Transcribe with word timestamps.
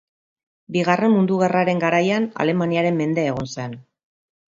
Bigarren 0.77 1.13
Mundu 1.17 1.37
Gerraren 1.43 1.83
garaian 1.85 2.27
Alemaniaren 2.47 3.01
mende 3.05 3.31
egon 3.33 3.57
zen. 3.59 3.83